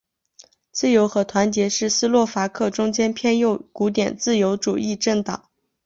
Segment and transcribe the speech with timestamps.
[0.71, 5.47] 自由和团结是斯洛伐克中间偏右古典自由主义政党。